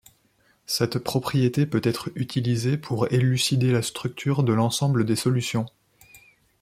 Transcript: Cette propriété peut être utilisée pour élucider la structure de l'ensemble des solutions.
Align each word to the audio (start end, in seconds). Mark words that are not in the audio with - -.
Cette 0.65 0.97
propriété 0.97 1.67
peut 1.67 1.79
être 1.83 2.09
utilisée 2.15 2.75
pour 2.75 3.11
élucider 3.13 3.71
la 3.71 3.83
structure 3.83 4.41
de 4.41 4.51
l'ensemble 4.51 5.05
des 5.05 5.15
solutions. 5.15 5.67